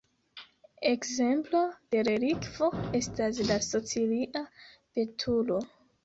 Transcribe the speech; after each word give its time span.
Ekzemplo 0.91 1.59
de 1.95 1.99
relikvo 2.07 2.69
estas 2.99 3.41
la 3.49 3.57
sicilia 3.65 4.41
betulo. 4.97 5.59